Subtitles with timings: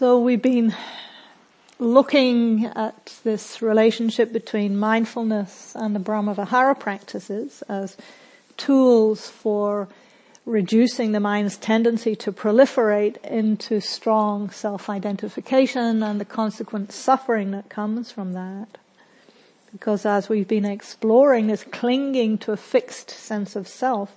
[0.00, 0.74] So we've been
[1.78, 7.98] looking at this relationship between mindfulness and the Brahmavihara practices as
[8.56, 9.88] tools for
[10.46, 18.10] reducing the mind's tendency to proliferate into strong self-identification and the consequent suffering that comes
[18.10, 18.78] from that.
[19.70, 24.16] Because as we've been exploring, this clinging to a fixed sense of self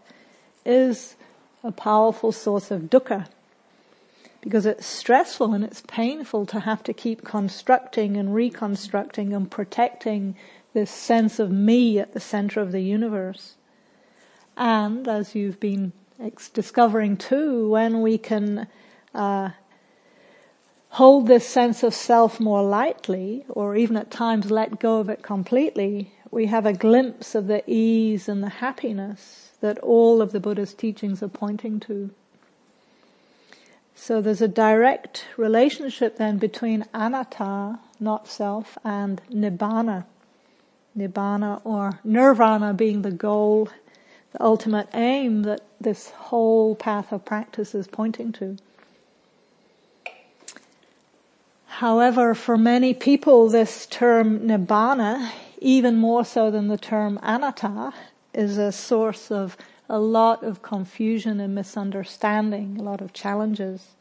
[0.66, 1.18] is
[1.62, 3.28] a powerful source of dukkha.
[4.44, 10.36] Because it's stressful and it's painful to have to keep constructing and reconstructing and protecting
[10.74, 13.56] this sense of me at the center of the universe.
[14.58, 15.94] And as you've been
[16.54, 18.68] discovering too, when we can
[19.16, 19.52] uh,
[20.90, 25.24] hold this sense of self more lightly, or even at times let go of it
[25.24, 30.40] completely, we have a glimpse of the ease and the happiness that all of the
[30.42, 32.12] Buddha's teachings are pointing to.
[33.96, 40.06] So there's a direct relationship then between anatta, not self, and nibbana.
[40.98, 43.70] Nibbana or nirvana being the goal,
[44.32, 48.58] the ultimate aim that this whole path of practice is pointing to.
[51.66, 57.94] However, for many people, this term nibbana, even more so than the term anatta,
[58.34, 59.58] is a source of
[59.90, 63.96] a lot of confusion and misunderstanding, a lot of challenges.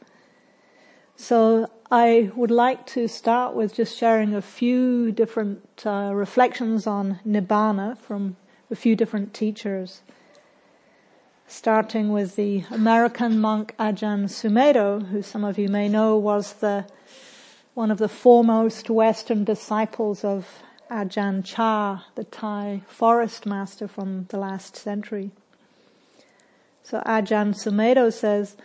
[1.15, 7.19] So I would like to start with just sharing a few different uh, reflections on
[7.25, 8.35] Nibbana from
[8.71, 10.01] a few different teachers.
[11.45, 16.85] Starting with the American monk Ajahn Sumedho, who some of you may know was the
[17.75, 24.37] one of the foremost Western disciples of Ajahn Chah, the Thai forest master from the
[24.37, 25.31] last century.
[26.83, 28.57] So Ajahn Sumedho says,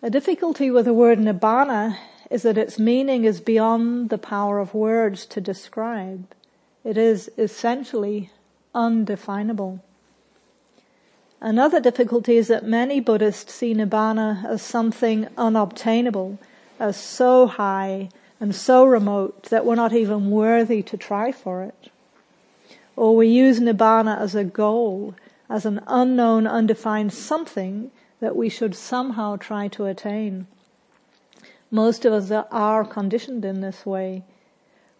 [0.00, 1.98] a difficulty with the word nibbana
[2.30, 6.32] is that its meaning is beyond the power of words to describe.
[6.84, 8.30] It is essentially
[8.74, 9.82] undefinable.
[11.40, 16.38] Another difficulty is that many Buddhists see nibbana as something unobtainable,
[16.78, 21.90] as so high and so remote that we're not even worthy to try for it.
[22.94, 25.14] Or we use nibbana as a goal,
[25.48, 30.46] as an unknown, undefined something that we should somehow try to attain.
[31.70, 34.24] Most of us are conditioned in this way.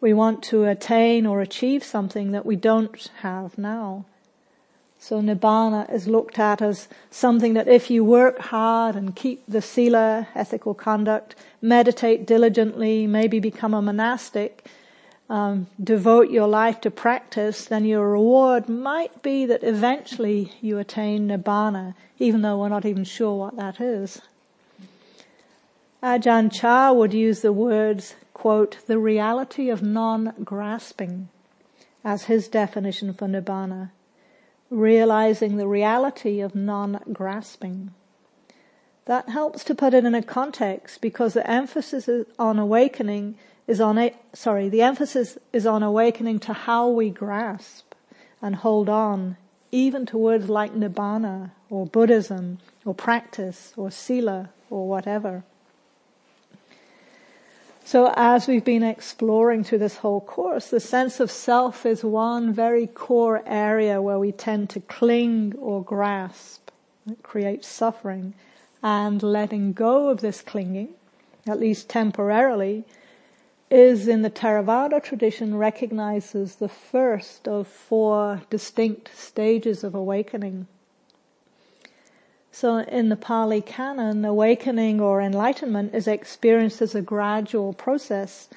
[0.01, 4.05] We want to attain or achieve something that we don't have now.
[5.01, 9.63] So nibbana is looked at as something that if you work hard and keep the
[9.63, 14.67] sila, ethical conduct, meditate diligently, maybe become a monastic,
[15.28, 21.28] um, devote your life to practice, then your reward might be that eventually you attain
[21.28, 24.22] nibbana, even though we're not even sure what that is.
[26.03, 31.28] Ajahn Chah would use the words, quote, the reality of non-grasping
[32.05, 33.91] as his definition for nibbana
[34.71, 37.91] realizing the reality of non-grasping.
[39.06, 43.37] That helps to put it in a context because the emphasis on awakening
[43.69, 47.93] is on a, sorry, the emphasis is on awakening to how we grasp
[48.43, 49.37] and hold on,
[49.71, 55.45] even to words like nibbana or Buddhism or practice or sila or whatever.
[57.84, 62.53] So as we've been exploring through this whole course, the sense of self is one
[62.53, 66.71] very core area where we tend to cling or grasp.
[67.11, 68.35] It creates suffering.
[68.83, 70.91] And letting go of this clinging,
[71.47, 72.85] at least temporarily,
[73.71, 80.67] is in the Theravada tradition recognizes the first of four distinct stages of awakening.
[82.51, 88.49] So in the Pali Canon, awakening or enlightenment is experienced as a gradual process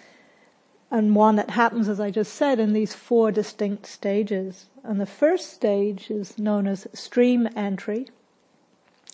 [0.90, 4.66] and one that happens, as I just said, in these four distinct stages.
[4.84, 8.08] And the first stage is known as stream entry,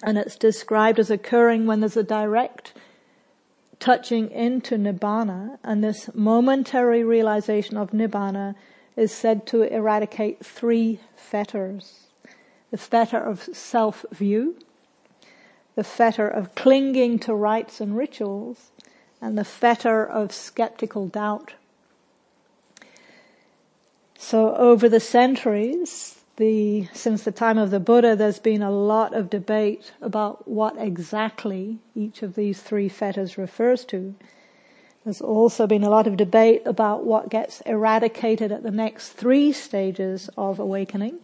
[0.01, 2.73] and it's described as occurring when there's a direct
[3.79, 8.55] touching into Nibbana, and this momentary realization of Nibbana
[8.95, 12.07] is said to eradicate three fetters.
[12.71, 14.57] The fetter of self-view,
[15.75, 18.71] the fetter of clinging to rites and rituals
[19.21, 21.53] and the fetter of skeptical doubt.
[24.17, 29.13] So over the centuries, the, since the time of the Buddha, there's been a lot
[29.13, 34.15] of debate about what exactly each of these three fetters refers to.
[35.03, 39.51] There's also been a lot of debate about what gets eradicated at the next three
[39.51, 41.19] stages of awakening.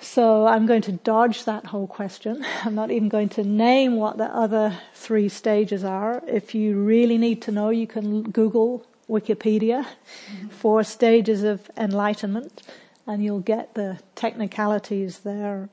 [0.00, 2.44] So I'm going to dodge that whole question.
[2.64, 6.22] I'm not even going to name what the other three stages are.
[6.26, 9.86] If you really need to know, you can Google Wikipedia,
[10.30, 10.82] mm-hmm.
[10.82, 12.62] stages of enlightenment,
[13.06, 15.68] and you'll get the technicalities there.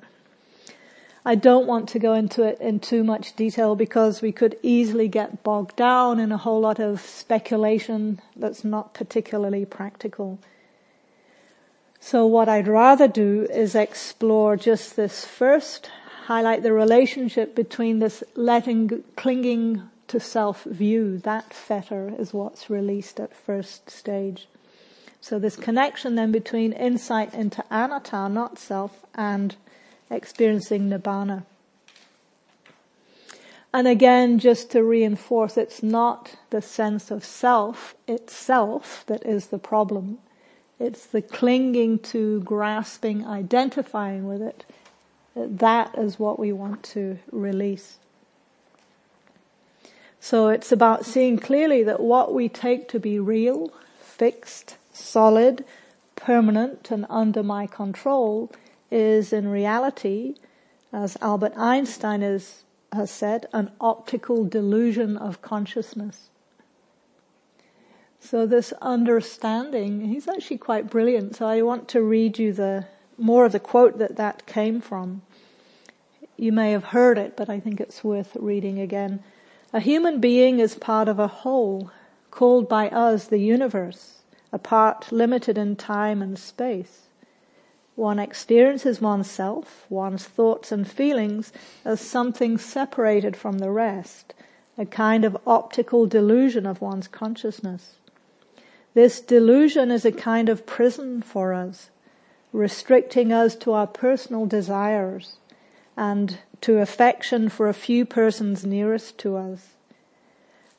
[1.24, 5.08] I don't want to go into it in too much detail because we could easily
[5.08, 10.40] get bogged down in a whole lot of speculation that's not particularly practical.
[12.00, 15.92] So what I'd rather do is explore just this first,
[16.26, 21.20] highlight the relationship between this letting, clinging to self view.
[21.20, 24.48] That fetter is what's released at first stage.
[25.22, 29.56] So this connection then between insight into anatta, not self, and
[30.10, 31.44] experiencing nibbana.
[33.74, 39.60] And again, just to reinforce, it's not the sense of self itself that is the
[39.60, 40.18] problem.
[40.80, 44.66] It's the clinging to, grasping, identifying with it.
[45.36, 48.00] That is what we want to release.
[50.20, 53.72] So it's about seeing clearly that what we take to be real,
[54.02, 55.66] fixed, solid,
[56.16, 58.52] permanent, and under my control
[58.90, 60.36] is in reality,
[60.92, 66.30] as Albert Einstein is, has said, an optical delusion of consciousness.
[68.20, 71.36] So this understanding, he's actually quite brilliant.
[71.36, 72.86] So I want to read you the
[73.18, 75.24] more of the quote that that came from.
[76.38, 79.24] You may have heard it, but I think it's worth reading again.
[79.74, 81.92] A human being is part of a whole,
[82.30, 84.21] called by us the universe,
[84.52, 87.08] a part limited in time and space.
[87.96, 91.52] One experiences oneself, one's thoughts and feelings
[91.86, 94.34] as something separated from the rest,
[94.78, 97.96] a kind of optical delusion of one's consciousness.
[98.94, 101.90] This delusion is a kind of prison for us,
[102.52, 105.38] restricting us to our personal desires
[105.96, 109.76] and to affection for a few persons nearest to us.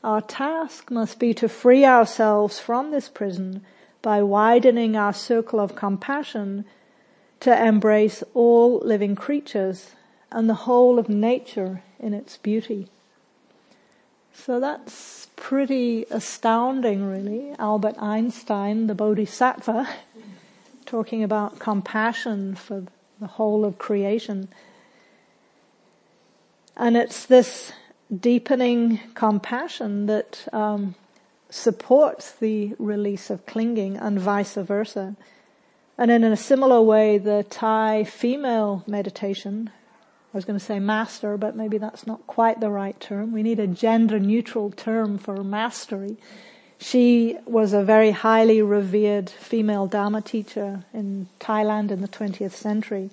[0.04, 3.64] Our task must be to free ourselves from this prison
[4.00, 6.64] by widening our circle of compassion
[7.40, 9.92] to embrace all living creatures
[10.30, 12.88] and the whole of nature in its beauty.
[14.32, 17.54] So that's pretty astounding, really.
[17.58, 19.88] Albert Einstein, the Bodhisattva,
[20.86, 22.84] talking about compassion for
[23.20, 24.48] the whole of creation.
[26.76, 27.72] And it's this
[28.20, 30.94] deepening compassion that um,
[31.48, 35.16] supports the release of clinging and vice versa.
[35.98, 39.70] And in a similar way, the Thai female meditation,
[40.32, 43.32] I was going to say master, but maybe that's not quite the right term.
[43.32, 46.16] We need a gender neutral term for mastery.
[46.78, 53.10] She was a very highly revered female Dharma teacher in Thailand in the 20th century.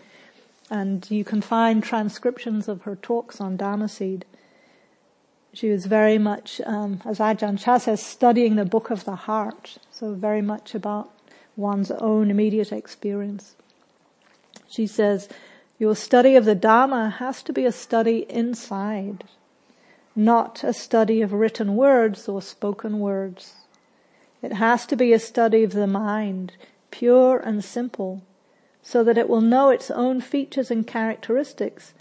[0.71, 4.25] And you can find transcriptions of her talks on Dharma Seed.
[5.53, 9.77] She was very much, um, as Ajahn Chah says, studying the book of the heart.
[9.91, 11.11] So very much about
[11.55, 13.55] one's own immediate experience.
[14.67, 15.27] She says,
[15.79, 19.23] your study of the Dharma has to be a study inside,
[20.15, 23.53] not a study of written words or spoken words.
[24.41, 26.53] It has to be a study of the mind,
[26.91, 28.21] pure and simple,
[28.81, 31.93] so that it will know its own features and characteristics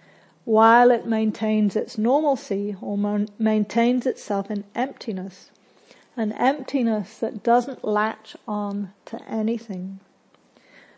[0.49, 2.97] while it maintains its normalcy or
[3.39, 5.51] maintains itself in emptiness
[6.19, 10.01] an emptiness that doesn't latch on to anything.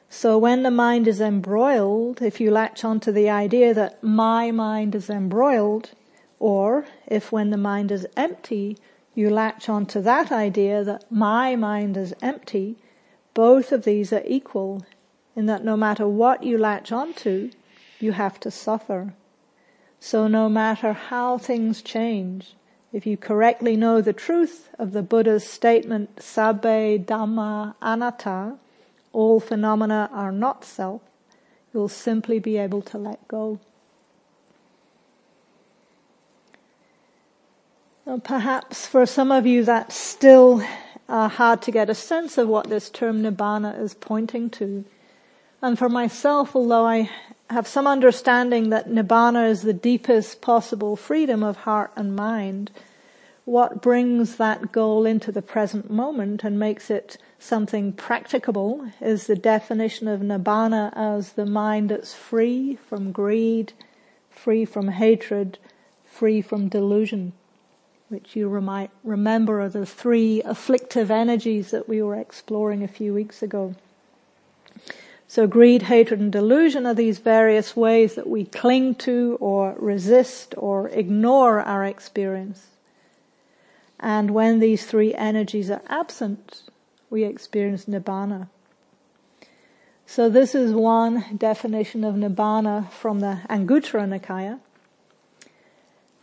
[0.09, 4.51] So when the mind is embroiled, if you latch on to the idea that my
[4.51, 5.91] mind is embroiled,
[6.39, 8.79] or if when the mind is empty,
[9.15, 12.77] you latch on to that idea that my mind is empty,
[13.35, 14.87] both of these are equal
[15.37, 17.51] in that no matter what you latch onto,
[17.99, 19.13] you have to suffer.
[20.01, 22.55] So no matter how things change,
[22.93, 28.59] if you correctly know the truth of the Buddha's statement, Sabbe Dhamma Anatta,
[29.13, 31.03] all phenomena are not self,
[31.73, 33.61] you'll simply be able to let go.
[38.25, 40.65] perhaps for some of you that's still
[41.09, 44.85] uh, hard to get a sense of what this term nibbana is pointing to.
[45.63, 47.11] And for myself, although I
[47.51, 52.71] have some understanding that nibbana is the deepest possible freedom of heart and mind,
[53.45, 59.37] what brings that goal into the present moment and makes it something practicable is the
[59.37, 63.73] definition of nibbana as the mind that's free from greed,
[64.31, 65.59] free from hatred,
[66.05, 67.33] free from delusion,
[68.09, 73.13] which you might remember are the three afflictive energies that we were exploring a few
[73.13, 73.75] weeks ago.
[75.31, 80.57] So greed, hatred, and delusion are these various ways that we cling to or resist
[80.57, 82.67] or ignore our experience.
[84.01, 86.65] And when these three energies are absent,
[87.11, 88.49] we experience nibbana.
[90.05, 94.59] So this is one definition of nibbana from the Anguttara Nikaya.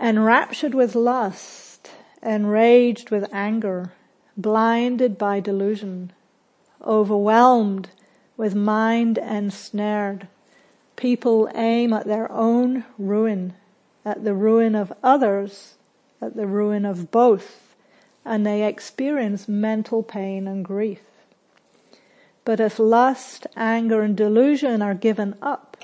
[0.01, 3.93] Enraptured with lust, enraged with anger,
[4.35, 6.11] blinded by delusion,
[6.85, 7.87] overwhelmed
[8.37, 10.27] with mind ensnared.
[10.95, 13.53] People aim at their own ruin,
[14.05, 15.75] at the ruin of others,
[16.21, 17.75] at the ruin of both,
[18.23, 21.01] and they experience mental pain and grief.
[22.45, 25.75] But if lust, anger, and delusion are given up,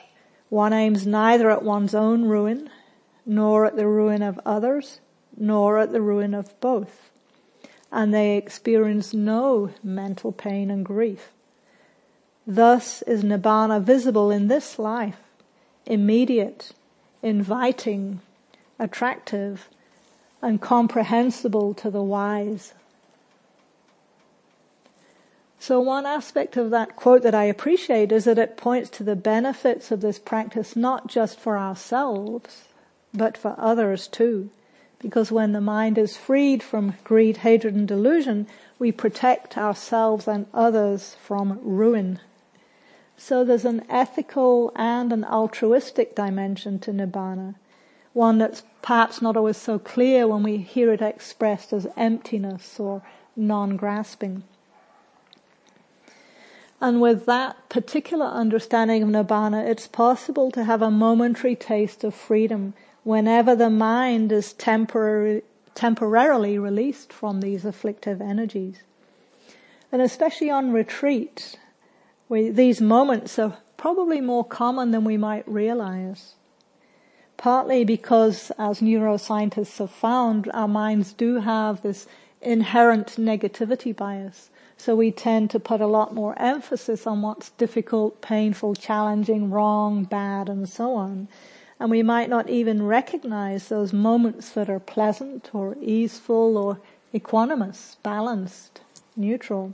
[0.48, 2.70] one aims neither at one's own ruin,
[3.26, 5.00] nor at the ruin of others,
[5.36, 7.10] nor at the ruin of both.
[7.92, 11.33] And they experience no mental pain and grief.
[12.46, 15.20] Thus is Nibbana visible in this life,
[15.86, 16.72] immediate,
[17.22, 18.20] inviting,
[18.78, 19.70] attractive,
[20.42, 22.74] and comprehensible to the wise.
[25.58, 29.16] So one aspect of that quote that I appreciate is that it points to the
[29.16, 32.66] benefits of this practice not just for ourselves,
[33.14, 34.50] but for others too.
[35.00, 38.48] Because when the mind is freed from greed, hatred, and delusion,
[38.78, 42.20] we protect ourselves and others from ruin.
[43.26, 47.56] So there's an ethical and an altruistic dimension to Nibbana.
[48.12, 53.02] One that's perhaps not always so clear when we hear it expressed as emptiness or
[53.38, 54.44] non-grasping.
[56.82, 62.14] And with that particular understanding of Nibbana, it's possible to have a momentary taste of
[62.14, 62.74] freedom
[63.06, 65.44] whenever the mind is temporary,
[65.76, 68.80] temporarily released from these afflictive energies.
[69.94, 71.58] And especially on retreat,
[72.30, 76.36] we, these moments are probably more common than we might realize.
[77.38, 82.08] Partly because, as neuroscientists have found, our minds do have this
[82.42, 84.50] inherent negativity bias.
[84.78, 90.04] So we tend to put a lot more emphasis on what's difficult, painful, challenging, wrong,
[90.04, 91.28] bad, and so on.
[91.80, 96.80] And we might not even recognize those moments that are pleasant or easeful or
[97.14, 98.82] equanimous, balanced,
[99.16, 99.74] neutral.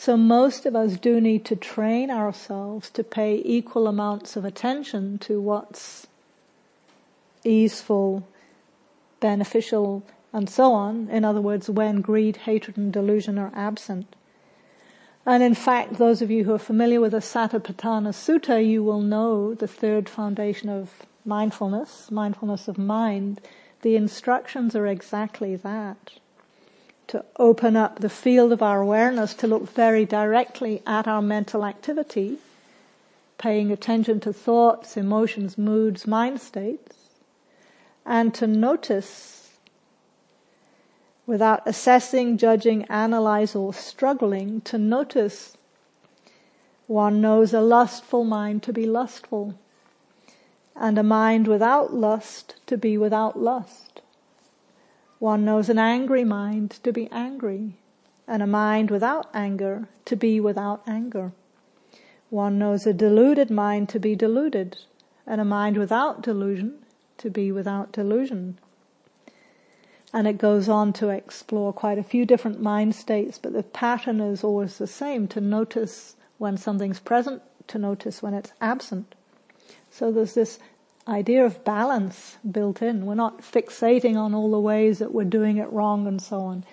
[0.00, 5.18] So most of us do need to train ourselves to pay equal amounts of attention
[5.18, 6.06] to what's
[7.44, 8.26] easeful,
[9.20, 10.02] beneficial,
[10.32, 11.10] and so on.
[11.10, 14.16] In other words, when greed, hatred, and delusion are absent.
[15.26, 19.02] And in fact, those of you who are familiar with the Satipatthana Sutta, you will
[19.02, 23.42] know the third foundation of mindfulness, mindfulness of mind.
[23.82, 26.12] The instructions are exactly that
[27.10, 31.64] to open up the field of our awareness to look very directly at our mental
[31.64, 32.38] activity,
[33.36, 36.94] paying attention to thoughts, emotions, moods, mind states,
[38.06, 39.50] and to notice
[41.26, 45.56] without assessing, judging, analyze, or struggling, to notice
[46.86, 49.58] one knows a lustful mind to be lustful,
[50.76, 53.89] and a mind without lust to be without lust.
[55.20, 57.74] One knows an angry mind to be angry,
[58.26, 61.32] and a mind without anger to be without anger.
[62.30, 64.78] One knows a deluded mind to be deluded,
[65.26, 66.78] and a mind without delusion
[67.18, 68.58] to be without delusion.
[70.10, 74.22] And it goes on to explore quite a few different mind states, but the pattern
[74.22, 79.14] is always the same, to notice when something's present, to notice when it's absent.
[79.90, 80.58] So there's this
[81.10, 83.06] idea of balance built in.
[83.06, 86.64] We're not fixating on all the ways that we're doing it wrong and so on.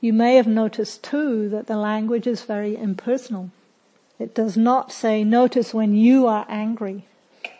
[0.00, 3.50] You may have noticed too that the language is very impersonal.
[4.18, 7.06] It does not say notice when you are angry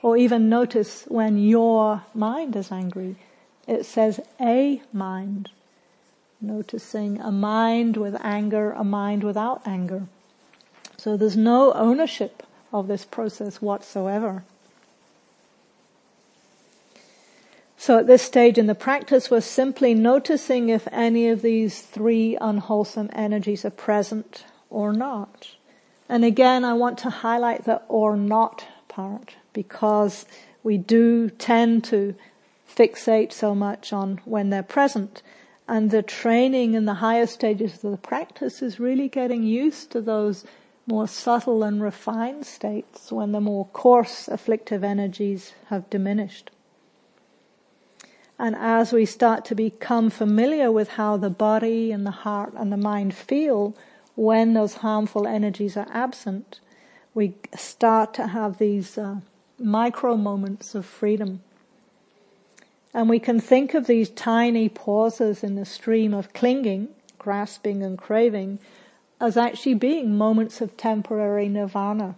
[0.02, 3.16] or even notice when your mind is angry.
[3.66, 5.50] It says a mind.
[6.40, 10.06] Noticing a mind with anger, a mind without anger.
[10.96, 14.44] So there's no ownership of this process whatsoever.
[17.80, 22.36] So at this stage in the practice, we're simply noticing if any of these three
[22.38, 25.52] unwholesome energies are present or not.
[26.06, 30.26] And again, I want to highlight the or not part because
[30.62, 32.14] we do tend to
[32.70, 35.22] fixate so much on when they're present.
[35.66, 40.02] And the training in the higher stages of the practice is really getting used to
[40.02, 40.44] those
[40.86, 46.50] more subtle and refined states when the more coarse afflictive energies have diminished.
[48.40, 52.72] And as we start to become familiar with how the body and the heart and
[52.72, 53.76] the mind feel
[54.14, 56.58] when those harmful energies are absent,
[57.12, 59.16] we start to have these uh,
[59.58, 61.42] micro moments of freedom.
[62.94, 67.98] And we can think of these tiny pauses in the stream of clinging, grasping and
[67.98, 68.58] craving
[69.20, 72.14] as actually being moments of temporary nirvana.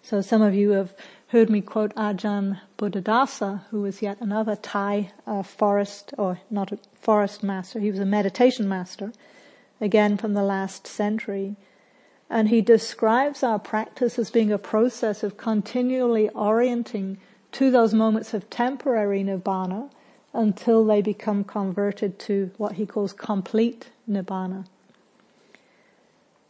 [0.00, 0.94] So some of you have
[1.28, 6.78] heard me quote Ajahn Buddhadasa, who was yet another Thai uh, forest, or not a
[6.94, 9.12] forest master, he was a meditation master,
[9.80, 11.56] again from the last century.
[12.30, 17.18] And he describes our practice as being a process of continually orienting
[17.52, 19.90] to those moments of temporary nibbana
[20.34, 24.66] until they become converted to what he calls complete nibbana.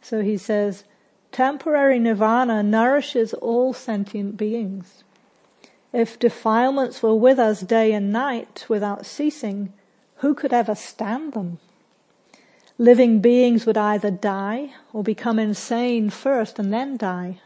[0.01, 0.83] So he says,
[1.31, 5.03] temporary nirvana nourishes all sentient beings.
[5.91, 9.73] If defilements were with us day and night without ceasing,
[10.17, 11.59] who could ever stand them?
[12.77, 17.39] Living beings would either die or become insane first and then die.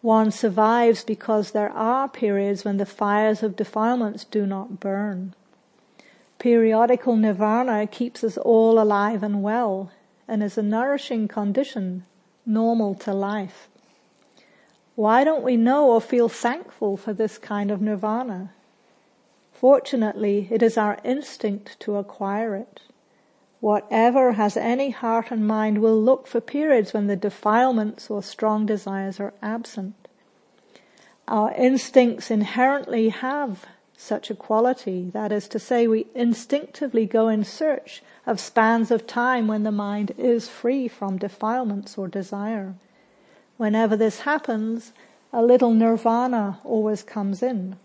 [0.00, 5.34] One survives because there are periods when the fires of defilements do not burn.
[6.38, 9.90] Periodical nirvana keeps us all alive and well
[10.28, 12.04] and is a nourishing condition
[12.44, 13.68] normal to life.
[14.94, 18.52] Why don't we know or feel thankful for this kind of nirvana?
[19.52, 22.80] Fortunately, it is our instinct to acquire it.
[23.60, 28.66] Whatever has any heart and mind will look for periods when the defilements or strong
[28.66, 29.94] desires are absent.
[31.26, 33.66] Our instincts inherently have
[33.98, 35.10] such a quality.
[35.12, 39.72] That is to say, we instinctively go in search of spans of time when the
[39.72, 42.74] mind is free from defilements or desire.
[43.56, 44.92] Whenever this happens,
[45.32, 47.76] a little nirvana always comes in.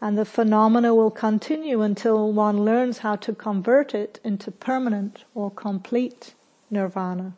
[0.00, 5.52] And the phenomena will continue until one learns how to convert it into permanent or
[5.52, 6.34] complete
[6.68, 7.34] nirvana.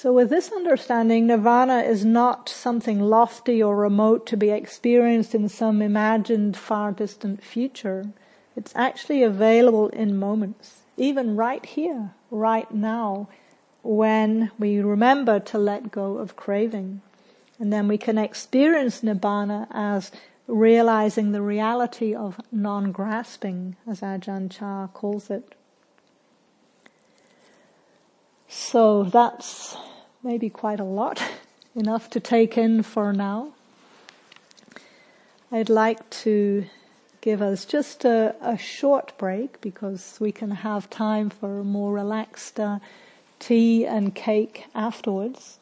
[0.00, 5.48] So with this understanding, nirvana is not something lofty or remote to be experienced in
[5.48, 8.04] some imagined far distant future.
[8.54, 13.28] It's actually available in moments, even right here, right now,
[13.82, 17.02] when we remember to let go of craving.
[17.58, 20.12] And then we can experience Nibbana as
[20.46, 25.56] realizing the reality of non-grasping, as Ajahn Chah calls it.
[28.50, 29.76] So that's
[30.22, 31.22] maybe quite a lot,
[31.74, 33.52] enough to take in for now.
[35.50, 36.66] I'd like to
[37.20, 41.92] give us just a, a short break because we can have time for a more
[41.92, 42.78] relaxed uh,
[43.38, 45.58] tea and cake afterwards.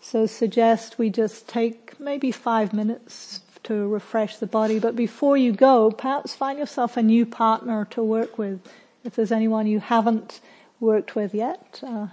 [0.00, 4.78] So suggest we just take maybe five minutes to refresh the body.
[4.78, 8.60] But before you go, perhaps find yourself a new partner to work with.
[9.04, 10.40] If there's anyone you haven't
[10.80, 12.08] worked with yet, uh,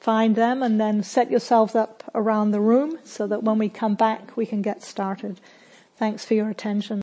[0.00, 3.94] find them and then set yourselves up around the room so that when we come
[3.94, 5.40] back we can get started.
[5.96, 6.96] Thanks for your attention.